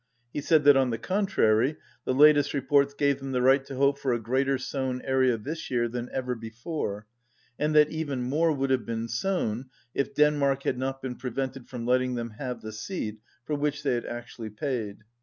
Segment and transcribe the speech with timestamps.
[0.33, 3.99] He said that on the contrary the latest reports gave them the right to hope
[3.99, 7.05] for a greater sown area this year than ever before,
[7.59, 11.67] and that even more would have been sown if Den mark had not been prevented
[11.69, 15.03] from letting them have the seed for which they had actually paid.